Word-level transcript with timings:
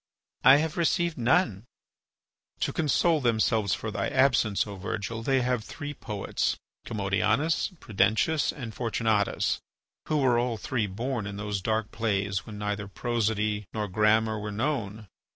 "I 0.43 0.55
have 0.57 0.77
received 0.77 1.15
none." 1.19 1.65
"To 2.61 2.73
console 2.73 3.21
themselves 3.21 3.75
for 3.75 3.91
thy 3.91 4.07
absence, 4.07 4.65
O 4.65 4.75
Virgil, 4.75 5.21
they 5.21 5.41
have 5.43 5.63
three 5.63 5.93
poets, 5.93 6.57
Commodianus, 6.87 7.69
Prudentius, 7.79 8.51
and 8.51 8.73
Fortunatus, 8.73 9.61
who 10.07 10.17
were 10.17 10.39
all 10.39 10.57
three 10.57 10.87
born 10.87 11.27
in 11.27 11.37
those 11.37 11.61
dark 11.61 11.91
plays 11.91 12.47
when 12.47 12.57
neither 12.57 12.87
prosody 12.87 13.67
nor 13.75 13.87
grammar 13.87 14.39
were 14.39 14.51
known. 14.51 15.07